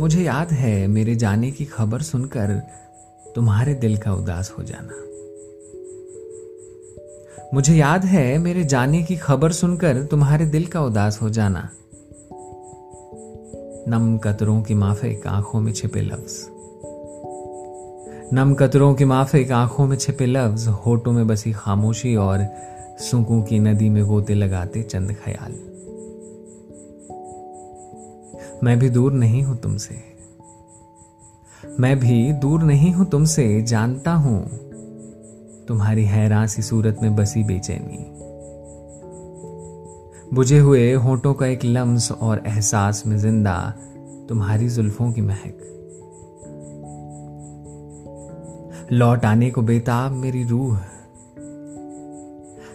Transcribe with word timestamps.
मुझे 0.00 0.22
याद 0.24 0.52
है 0.52 0.86
मेरे 0.86 1.14
जाने 1.14 1.50
की 1.50 1.64
खबर 1.64 2.02
सुनकर 2.02 2.62
तुम्हारे 3.34 3.74
दिल 3.74 3.96
का 3.96 4.14
उदास 4.14 4.54
हो 4.58 4.62
जाना। 4.62 4.94
मुझे 7.54 7.76
याद 7.76 8.04
है 8.04 8.38
मेरे 8.38 8.64
जाने 8.64 9.02
की 9.02 9.16
खबर 9.16 9.52
सुनकर 9.52 10.02
तुम्हारे 10.02 10.46
दिल 10.46 10.66
का 10.66 10.82
उदास 10.82 11.22
हो 11.22 11.30
जाना। 11.30 11.70
नम 13.88 14.18
कतरों 14.18 14.62
की 14.62 14.74
माफिक 14.74 15.26
आँखों 15.26 15.60
में 15.60 15.72
छिपे 15.72 16.00
लफ्ज। 16.00 16.48
नम 18.32 18.54
कतरों 18.54 18.94
की 18.94 19.04
माफिक 19.04 19.52
आँखों 19.52 19.86
में 19.86 19.96
छिपे 19.96 20.26
लफ्ज, 20.26 20.68
होठों 20.68 21.12
में 21.12 21.26
बसी 21.26 21.52
खामोशी 21.52 22.16
और 22.16 22.46
सुकू 22.98 23.42
की 23.42 23.58
नदी 23.58 23.88
में 23.88 24.04
गोते 24.04 24.34
लगाते 24.34 24.82
चंद 24.82 25.12
ख्याल। 25.12 25.75
मैं 28.64 28.78
भी 28.78 28.90
दूर 28.90 29.12
नहीं 29.12 29.42
हूँ 29.42 29.56
तुमसे। 29.56 30.16
मैं 31.80 32.00
भी 32.00 32.32
दूर 32.32 32.62
नहीं 32.62 32.92
हूँ 32.92 33.10
तुमसे, 33.10 33.62
जानता 33.62 34.12
हूँ। 34.12 34.46
तुम्हारी 35.68 36.04
हैरान 36.04 36.46
सी 36.46 36.62
सूरत 36.62 36.98
में 37.02 37.16
बसी 37.16 37.44
बेचैनी। 37.44 38.12
बुझे 40.34 40.58
हुए 40.58 40.92
होठों 40.92 41.34
का 41.34 41.46
एक 41.46 41.64
लम्स 41.64 42.12
और 42.12 42.42
एहसास 42.46 43.02
में 43.06 43.18
ज़िंदा 43.18 43.74
तुम्हारी 44.28 44.68
जुल्फों 44.68 45.12
की 45.12 45.20
महक। 45.20 45.62
लौट 48.92 49.24
आने 49.24 49.50
को 49.50 49.62
बेताब 49.62 50.12
मेरी 50.12 50.44
रूह। 50.44 50.78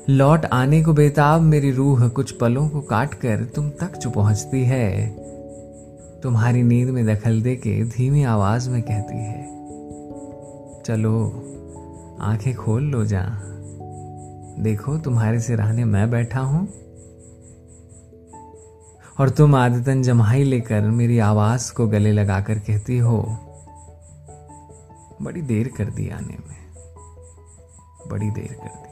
लौट 0.09 0.45
आने 0.45 0.83
को 0.83 0.93
बेताब 0.93 1.41
मेरी 1.41 1.71
रूह, 1.71 2.07
कुछ 2.07 2.31
पलों 2.31 2.69
को 2.69 2.81
काट 2.81 3.13
कर 3.13 3.43
तुम 3.55 3.69
तक 3.69 3.97
जो 3.97 4.09
पहुँचती 4.09 4.63
है। 4.63 5.07
तुम्हारी 6.23 6.63
नींद 6.63 6.89
में 6.89 7.05
दखल 7.05 7.41
दे 7.41 7.55
के 7.55 7.83
धीमी 7.83 8.23
आवाज़ 8.23 8.69
में 8.69 8.81
कहती 8.81 9.17
है, 9.17 9.43
चलो, 10.83 11.27
आँखें 12.21 12.55
खोल 12.55 12.83
लो 12.83 13.05
जा। 13.05 13.25
देखो, 14.59 14.97
तुम्हारे 14.97 15.39
सिराने 15.39 15.85
मैं 15.85 16.11
बैठा 16.11 16.39
हूँ। 16.39 16.67
और 19.19 19.29
तुम 19.29 19.55
आदतन 19.55 20.03
जमाई 20.03 20.43
लेकर 20.43 20.81
मेरी 20.81 21.19
आवाज़ 21.19 21.73
को 21.73 21.87
गले 21.87 22.11
लगाकर 22.11 22.59
कहती 22.59 22.97
हो, 22.97 23.17
बड़ी 25.21 25.41
देर 25.41 25.67
कर 25.67 25.85
दी 25.85 26.09
आने 26.09 26.37
में। 26.49 26.61
बड़ी 28.09 28.31
देर 28.31 28.53
कर 28.53 28.67
दी। 28.67 28.91